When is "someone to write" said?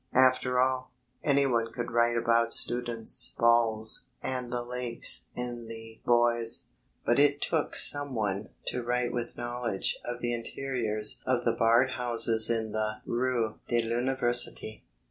7.75-9.13